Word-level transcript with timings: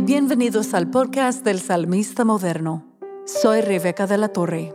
Bienvenidos 0.00 0.72
al 0.72 0.88
podcast 0.88 1.44
del 1.44 1.60
Salmista 1.60 2.24
Moderno. 2.24 2.86
Soy 3.26 3.60
Rebeca 3.60 4.06
de 4.06 4.16
la 4.16 4.28
Torre. 4.28 4.74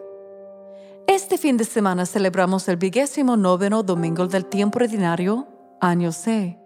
Este 1.08 1.38
fin 1.40 1.58
de 1.58 1.64
semana 1.64 2.06
celebramos 2.06 2.68
el 2.68 2.78
vigésimo 2.78 3.36
noveno 3.36 3.82
domingo 3.82 4.28
del 4.28 4.46
tiempo 4.46 4.78
ordinario, 4.78 5.48
año 5.82 6.12
C. 6.12 6.60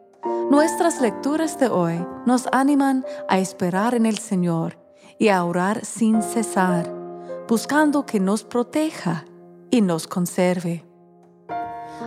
Nuestras 0.50 1.00
lecturas 1.00 1.58
de 1.60 1.70
hoy 1.70 2.05
nos 2.26 2.48
animan 2.52 3.05
a 3.30 3.40
esperar 3.40 3.96
en 3.96 4.05
el 4.05 4.18
Señor 4.18 4.77
y 5.18 5.30
a 5.30 5.44
orar 5.46 5.86
sin 5.86 6.22
cesar, 6.22 6.94
buscando 7.48 8.05
que 8.05 8.20
nos 8.20 8.44
proteja 8.44 9.26
y 9.70 9.82
nos 9.82 10.08
conserve. 10.08 10.86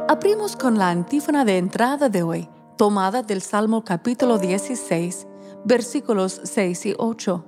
Abrimos 0.08 0.56
con 0.56 0.76
la 0.76 0.90
antífona 0.90 1.44
de 1.44 1.56
entrada 1.56 2.08
de 2.10 2.22
hoy, 2.22 2.48
tomada 2.76 3.22
del 3.22 3.40
Salmo 3.40 3.82
capítulo 3.82 4.38
16, 4.38 5.26
versículos 5.64 6.40
6 6.44 6.86
y 6.86 6.94
8. 6.98 7.44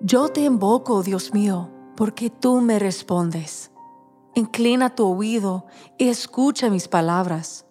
Yo 0.00 0.28
te 0.28 0.42
invoco, 0.42 1.02
Dios 1.02 1.32
mío, 1.32 1.70
porque 1.96 2.30
tú 2.30 2.60
me 2.60 2.78
respondes. 2.78 3.70
Inclina 4.34 4.94
tu 4.94 5.06
oído 5.06 5.66
y 5.96 6.08
escucha 6.08 6.70
mis 6.70 6.88
palabras. 6.88 7.66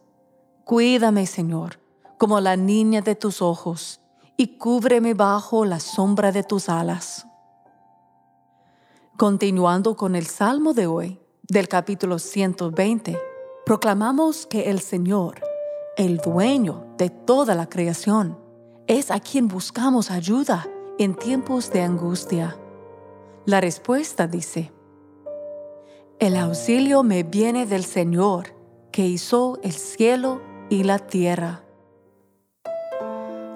Cuídame, 0.63 1.25
Señor, 1.27 1.79
como 2.17 2.39
la 2.39 2.55
niña 2.55 3.01
de 3.01 3.15
tus 3.15 3.41
ojos, 3.41 3.99
y 4.37 4.57
cúbreme 4.57 5.13
bajo 5.13 5.65
la 5.65 5.79
sombra 5.79 6.31
de 6.31 6.43
tus 6.43 6.69
alas. 6.69 7.27
Continuando 9.17 9.95
con 9.95 10.15
el 10.15 10.25
Salmo 10.25 10.73
de 10.73 10.87
hoy, 10.87 11.19
del 11.43 11.67
capítulo 11.67 12.17
120, 12.17 13.19
proclamamos 13.65 14.47
que 14.47 14.71
el 14.71 14.79
Señor, 14.79 15.41
el 15.97 16.17
dueño 16.17 16.87
de 16.97 17.09
toda 17.09 17.53
la 17.53 17.69
creación, 17.69 18.42
es 18.87 19.11
a 19.11 19.19
quien 19.19 19.47
buscamos 19.47 20.11
ayuda 20.11 20.67
en 20.99 21.15
tiempos 21.15 21.71
de 21.71 21.81
angustia. 21.81 22.57
La 23.45 23.61
respuesta 23.61 24.27
dice, 24.27 24.71
El 26.19 26.35
auxilio 26.35 27.03
me 27.03 27.23
viene 27.23 27.65
del 27.65 27.83
Señor, 27.83 28.55
que 28.91 29.07
hizo 29.07 29.59
el 29.63 29.73
cielo 29.73 30.41
y 30.69 30.83
la 30.83 30.99
tierra. 30.99 31.63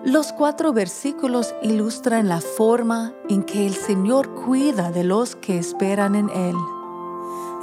Los 0.04 0.32
cuatro 0.32 0.72
versículos 0.72 1.54
ilustran 1.62 2.30
la 2.30 2.40
forma 2.40 3.14
en 3.30 3.44
que 3.44 3.68
el 3.68 3.76
Señor 3.76 4.34
cuida 4.34 4.92
de 4.92 5.04
los 5.04 5.36
que 5.36 5.58
esperan 5.58 6.16
en 6.16 6.30
Él. 6.30 6.56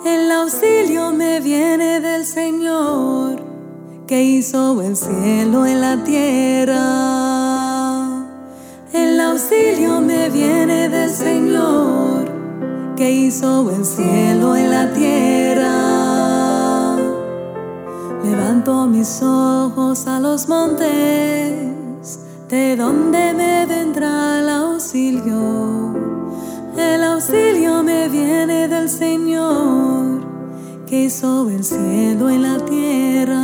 El 0.04 0.30
auxilio 0.30 1.12
me 1.12 1.40
viene 1.40 2.00
del 2.00 2.26
Señor, 2.26 3.42
que 4.06 4.22
hizo 4.22 4.82
el 4.82 4.96
cielo 4.96 5.66
y 5.66 5.74
la 5.74 6.04
tierra 6.04 7.33
auxilio 9.34 10.00
me 10.00 10.30
viene 10.30 10.88
del 10.88 11.10
Señor, 11.10 12.24
que 12.94 13.10
hizo 13.10 13.68
el 13.68 13.84
cielo 13.84 14.56
y 14.56 14.62
la 14.62 14.92
tierra. 14.92 15.74
Levanto 18.22 18.86
mis 18.86 19.20
ojos 19.22 20.06
a 20.06 20.20
los 20.20 20.48
montes, 20.48 20.86
de 22.48 22.76
donde 22.76 23.34
me 23.34 23.66
vendrá 23.66 24.38
el 24.38 24.48
auxilio. 24.48 25.92
El 26.76 27.02
auxilio 27.02 27.82
me 27.82 28.08
viene 28.08 28.68
del 28.68 28.88
Señor, 28.88 30.20
que 30.86 31.06
hizo 31.06 31.50
el 31.50 31.64
cielo 31.64 32.30
y 32.30 32.38
la 32.38 32.58
tierra. 32.60 33.42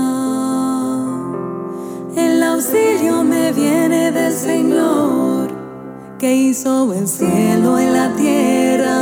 El 2.14 2.40
auxilio 2.44 3.24
me 3.24 3.52
viene 3.52 4.12
del 4.12 4.32
Señor 4.32 5.39
que 6.20 6.36
hizo 6.36 6.92
el 6.92 7.08
cielo 7.08 7.80
y 7.80 7.86
la 7.86 8.14
tierra. 8.14 9.00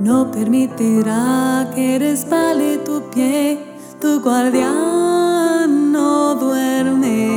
No 0.00 0.28
permitirá 0.32 1.70
que 1.72 2.00
resbale 2.00 2.78
tu 2.78 3.00
pie, 3.10 3.60
tu 4.00 4.20
guardián 4.20 5.92
no 5.92 6.34
duerme, 6.34 7.28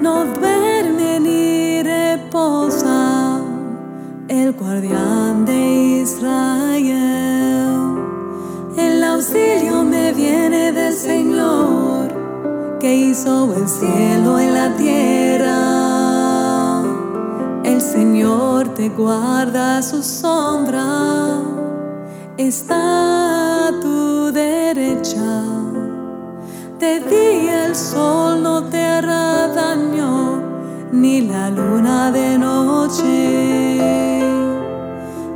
no 0.00 0.24
duerme 0.26 1.18
ni 1.18 1.82
reposa, 1.82 3.40
el 4.28 4.52
guardián 4.52 5.44
de 5.44 6.02
Israel. 6.02 7.74
El 8.76 9.02
auxilio 9.02 9.82
me 9.82 10.12
viene 10.12 10.70
del 10.70 10.94
Señor, 10.94 12.06
que 12.78 12.94
hizo 12.94 13.52
el 13.52 13.66
cielo 13.66 14.40
y 14.40 14.46
la 14.46 14.76
tierra. 14.76 15.63
Señor 17.94 18.74
te 18.74 18.88
guarda 18.88 19.80
su 19.80 20.02
sombra, 20.02 21.38
está 22.36 23.68
a 23.68 23.80
tu 23.80 24.32
derecha. 24.32 25.44
De 26.80 26.98
día 26.98 27.66
el 27.66 27.76
sol 27.76 28.42
no 28.42 28.64
te 28.64 28.84
hará 28.84 29.46
daño, 29.46 30.42
ni 30.90 31.20
la 31.20 31.50
luna 31.50 32.10
de 32.10 32.36
noche. 32.36 33.78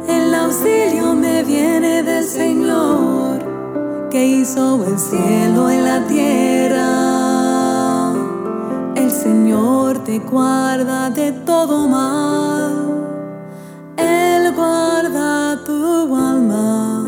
El 0.09 0.35
auxilio 0.35 1.15
me 1.15 1.45
viene 1.45 2.03
del 2.03 2.25
Señor, 2.25 3.39
que 4.11 4.27
hizo 4.27 4.85
el 4.85 4.99
cielo 4.99 5.71
y 5.71 5.77
la 5.81 6.05
tierra. 6.09 6.89
El 8.97 9.13
Señor 9.13 9.78
te 10.09 10.19
guarda 10.21 11.11
de 11.11 11.33
todo 11.33 11.87
mal. 11.87 12.73
Él 13.99 14.55
guarda 14.57 15.63
tu 15.67 16.17
alma. 16.17 17.05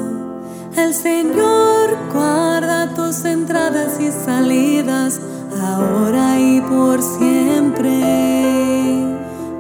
El 0.77 0.93
Señor 0.93 1.97
guarda 2.12 2.94
tus 2.94 3.25
entradas 3.25 3.99
y 3.99 4.11
salidas, 4.11 5.19
ahora 5.62 6.38
y 6.38 6.61
por 6.61 7.00
siempre. 7.00 7.94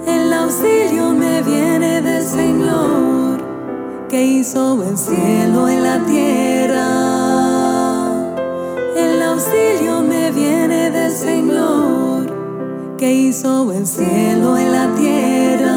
El 0.06 0.30
auxilio 0.34 1.14
me 1.14 1.40
viene 1.40 2.02
del 2.02 2.22
Señor, 2.22 3.40
que 4.10 4.22
hizo 4.22 4.82
el 4.82 4.98
cielo 4.98 5.70
y 5.70 5.76
la 5.76 5.98
tierra. 6.04 6.49
Que 13.00 13.14
hizo 13.14 13.72
el 13.72 13.86
cielo 13.86 14.60
y 14.60 14.64
la 14.66 14.94
tierra. 14.94 15.72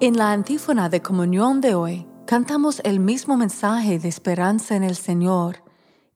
En 0.00 0.18
la 0.18 0.32
antífona 0.32 0.90
de 0.90 1.00
comunión 1.00 1.62
de 1.62 1.74
hoy, 1.74 2.06
cantamos 2.26 2.82
el 2.84 3.00
mismo 3.00 3.38
mensaje 3.38 3.98
de 3.98 4.08
esperanza 4.08 4.76
en 4.76 4.84
el 4.84 4.96
Señor, 4.96 5.62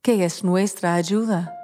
que 0.03 0.27
es 0.27 0.45
nuestra 0.45 0.95
ayuda. 0.95 1.55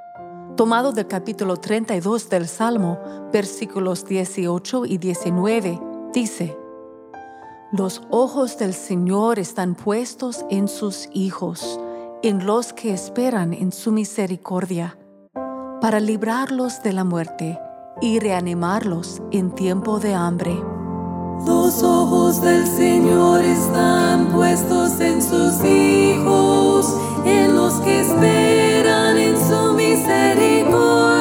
Tomado 0.56 0.92
del 0.92 1.06
capítulo 1.06 1.58
32 1.58 2.30
del 2.30 2.48
Salmo, 2.48 2.98
versículos 3.30 4.06
18 4.06 4.86
y 4.86 4.96
19, 4.96 5.80
dice, 6.14 6.56
Los 7.72 8.00
ojos 8.08 8.56
del 8.56 8.72
Señor 8.72 9.38
están 9.38 9.74
puestos 9.74 10.46
en 10.48 10.66
sus 10.66 11.10
hijos, 11.12 11.78
en 12.22 12.46
los 12.46 12.72
que 12.72 12.94
esperan 12.94 13.52
en 13.52 13.70
su 13.70 13.92
misericordia 13.92 14.96
para 15.84 16.00
librarlos 16.00 16.82
de 16.82 16.94
la 16.94 17.04
muerte 17.04 17.60
y 18.00 18.18
reanimarlos 18.18 19.20
en 19.32 19.54
tiempo 19.54 20.00
de 20.00 20.14
hambre. 20.14 20.58
Los 21.46 21.82
ojos 21.82 22.40
del 22.40 22.66
Señor 22.66 23.44
están 23.44 24.28
puestos 24.28 24.98
en 24.98 25.20
sus 25.20 25.62
hijos, 25.62 26.98
en 27.26 27.54
los 27.54 27.74
que 27.82 28.00
esperan 28.00 29.18
en 29.18 29.36
su 29.36 29.74
misericordia, 29.74 31.13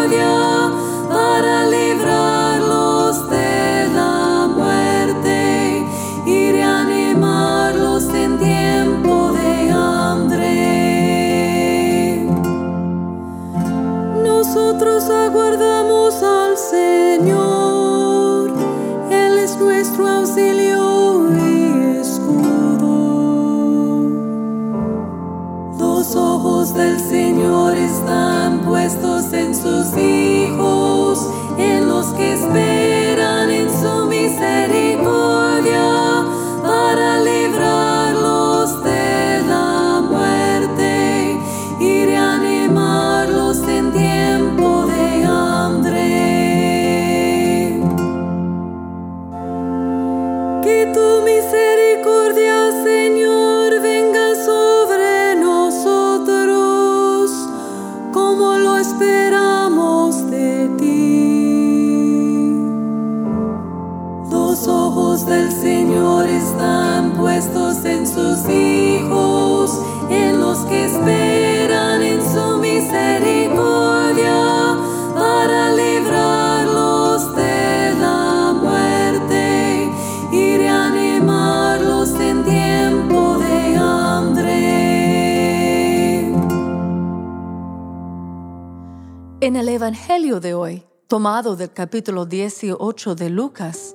En 89.43 89.57
el 89.57 89.67
Evangelio 89.67 90.39
de 90.39 90.53
hoy, 90.53 90.85
tomado 91.07 91.57
del 91.57 91.73
capítulo 91.73 92.25
18 92.25 93.13
de 93.13 93.29
Lucas, 93.29 93.93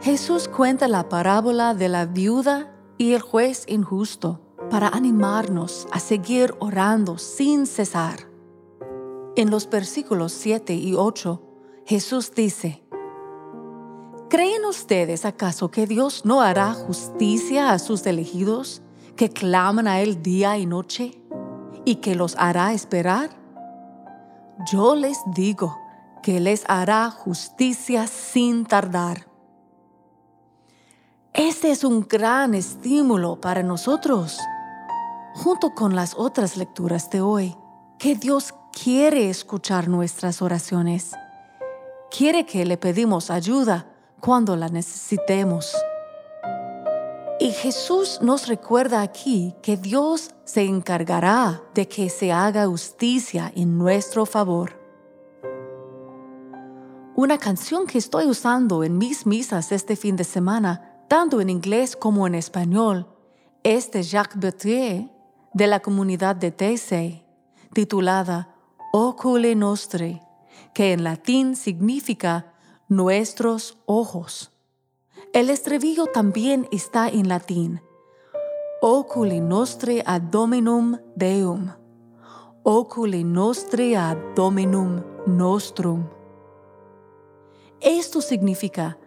Jesús 0.00 0.48
cuenta 0.48 0.88
la 0.88 1.08
parábola 1.08 1.72
de 1.72 1.88
la 1.88 2.04
viuda 2.04 2.74
y 2.98 3.12
el 3.12 3.20
juez 3.20 3.64
injusto 3.68 4.40
para 4.70 4.88
animarnos 4.88 5.86
a 5.92 6.00
seguir 6.00 6.52
orando 6.58 7.16
sin 7.16 7.66
cesar. 7.66 8.28
En 9.36 9.52
los 9.52 9.70
versículos 9.70 10.32
7 10.32 10.74
y 10.74 10.94
8, 10.94 11.40
Jesús 11.86 12.32
dice, 12.34 12.82
¿Creen 14.28 14.64
ustedes 14.64 15.24
acaso 15.24 15.70
que 15.70 15.86
Dios 15.86 16.24
no 16.24 16.42
hará 16.42 16.74
justicia 16.74 17.70
a 17.70 17.78
sus 17.78 18.04
elegidos 18.04 18.82
que 19.14 19.28
claman 19.30 19.86
a 19.86 20.00
Él 20.00 20.24
día 20.24 20.58
y 20.58 20.66
noche 20.66 21.22
y 21.84 21.96
que 22.00 22.16
los 22.16 22.34
hará 22.36 22.72
esperar? 22.72 23.41
Yo 24.64 24.94
les 24.94 25.18
digo 25.26 25.78
que 26.22 26.38
les 26.38 26.64
hará 26.68 27.10
justicia 27.10 28.06
sin 28.06 28.64
tardar. 28.64 29.26
Este 31.32 31.70
es 31.70 31.82
un 31.82 32.06
gran 32.06 32.54
estímulo 32.54 33.40
para 33.40 33.62
nosotros, 33.62 34.38
junto 35.34 35.74
con 35.74 35.96
las 35.96 36.14
otras 36.16 36.56
lecturas 36.56 37.10
de 37.10 37.22
hoy, 37.22 37.56
que 37.98 38.14
Dios 38.14 38.54
quiere 38.72 39.30
escuchar 39.30 39.88
nuestras 39.88 40.42
oraciones. 40.42 41.12
Quiere 42.10 42.46
que 42.46 42.64
le 42.64 42.76
pedimos 42.76 43.30
ayuda 43.30 43.86
cuando 44.20 44.56
la 44.56 44.68
necesitemos. 44.68 45.74
Y 47.42 47.50
Jesús 47.50 48.20
nos 48.22 48.46
recuerda 48.46 49.02
aquí 49.02 49.52
que 49.62 49.76
Dios 49.76 50.30
se 50.44 50.62
encargará 50.62 51.60
de 51.74 51.88
que 51.88 52.08
se 52.08 52.30
haga 52.30 52.68
justicia 52.68 53.50
en 53.56 53.78
nuestro 53.78 54.26
favor. 54.26 54.80
Una 57.16 57.38
canción 57.38 57.88
que 57.88 57.98
estoy 57.98 58.26
usando 58.26 58.84
en 58.84 58.96
mis 58.96 59.26
misas 59.26 59.72
este 59.72 59.96
fin 59.96 60.14
de 60.14 60.22
semana, 60.22 61.02
tanto 61.08 61.40
en 61.40 61.50
inglés 61.50 61.96
como 61.96 62.28
en 62.28 62.36
español, 62.36 63.08
es 63.64 63.90
de 63.90 64.04
Jacques 64.04 64.38
Berthier 64.38 65.10
de 65.52 65.66
la 65.66 65.80
comunidad 65.80 66.36
de 66.36 66.52
Taizé, 66.52 67.26
titulada 67.72 68.54
Ocule 68.92 69.56
Nostre, 69.56 70.22
que 70.72 70.92
en 70.92 71.02
latín 71.02 71.56
significa 71.56 72.54
nuestros 72.86 73.78
ojos. 73.84 74.51
El 75.32 75.48
estribillo 75.48 76.04
también 76.08 76.68
está 76.72 77.08
en 77.08 77.26
latín. 77.26 77.80
Oculi 78.82 79.40
nostre 79.40 80.02
ad 80.04 80.20
dominum 80.20 80.98
Deum. 81.16 81.70
Oculi 82.64 83.24
nostre 83.24 83.96
ad 83.96 84.18
dominum 84.36 85.02
nostrum. 85.26 86.06
Esto 87.80 88.20
significa, 88.20 88.98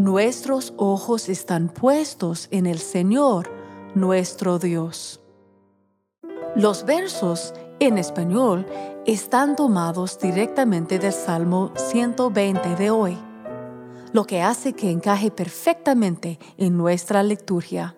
nuestros 0.00 0.74
ojos 0.78 1.28
están 1.28 1.68
puestos 1.68 2.48
en 2.50 2.66
el 2.66 2.80
Señor, 2.80 3.48
nuestro 3.94 4.58
Dios. 4.58 5.20
Los 6.56 6.84
versos 6.84 7.54
en 7.78 7.98
español 7.98 8.66
están 9.06 9.54
tomados 9.54 10.18
directamente 10.18 10.98
del 10.98 11.12
Salmo 11.12 11.70
120 11.76 12.74
de 12.74 12.90
hoy 12.90 13.31
lo 14.12 14.24
que 14.24 14.42
hace 14.42 14.74
que 14.74 14.90
encaje 14.90 15.30
perfectamente 15.30 16.38
en 16.58 16.76
nuestra 16.76 17.22
liturgia. 17.22 17.96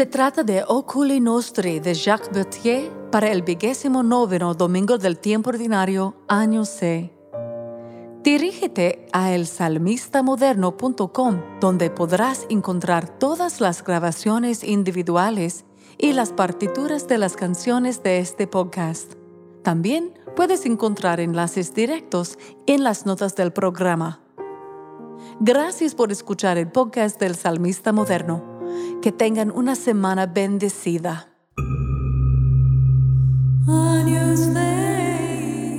Se 0.00 0.06
trata 0.06 0.42
de 0.42 0.64
Oculi 0.66 1.20
Nostri 1.20 1.78
de 1.78 1.92
Jacques 1.92 2.32
Berthier 2.32 2.90
para 3.10 3.30
el 3.30 3.42
vigésimo 3.42 4.02
noveno 4.02 4.54
domingo 4.54 4.96
del 4.96 5.18
tiempo 5.18 5.50
ordinario, 5.50 6.16
año 6.26 6.64
C. 6.64 7.12
Dirígete 8.22 9.06
a 9.12 9.34
elsalmistamoderno.com, 9.34 11.42
donde 11.60 11.90
podrás 11.90 12.46
encontrar 12.48 13.18
todas 13.18 13.60
las 13.60 13.84
grabaciones 13.84 14.64
individuales 14.64 15.66
y 15.98 16.14
las 16.14 16.32
partituras 16.32 17.06
de 17.06 17.18
las 17.18 17.36
canciones 17.36 18.02
de 18.02 18.20
este 18.20 18.46
podcast. 18.46 19.16
También 19.62 20.18
puedes 20.34 20.64
encontrar 20.64 21.20
enlaces 21.20 21.74
directos 21.74 22.38
en 22.66 22.84
las 22.84 23.04
notas 23.04 23.36
del 23.36 23.52
programa. 23.52 24.22
Gracias 25.40 25.94
por 25.94 26.10
escuchar 26.10 26.56
el 26.56 26.72
podcast 26.72 27.20
del 27.20 27.36
Salmista 27.36 27.92
Moderno. 27.92 28.49
Que 29.02 29.12
tengan 29.12 29.50
una 29.50 29.74
semana 29.74 30.26
bendecida. 30.26 31.28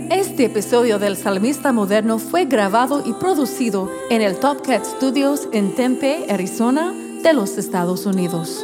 Este 0.09 0.45
episodio 0.45 0.97
del 0.97 1.17
Salmista 1.17 1.71
Moderno 1.71 2.17
fue 2.17 2.45
grabado 2.45 3.03
y 3.05 3.13
producido 3.13 3.89
en 4.09 4.21
el 4.21 4.39
Top 4.39 4.61
Cat 4.65 4.83
Studios 4.85 5.47
en 5.51 5.75
Tempe, 5.75 6.25
Arizona, 6.29 6.93
de 7.21 7.33
los 7.33 7.57
Estados 7.57 8.05
Unidos. 8.05 8.63